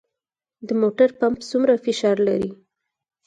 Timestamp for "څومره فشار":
1.49-2.17